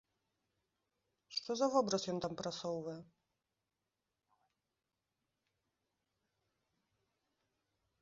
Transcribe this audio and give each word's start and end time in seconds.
Што 1.35 1.51
за 1.59 1.67
вобраз 1.73 2.03
ён 2.15 2.23
там 2.23 2.33
прасоўвае? 2.39 2.97